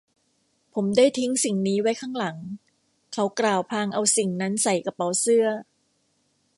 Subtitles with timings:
[0.73, 2.37] ผมได้ทิ้งสิ่งนี้ไว้ข้างหลัง
[3.13, 5.45] เขากล่าวพลางเอาสิ่งนั้นใส่กระเป๋าเสื้อ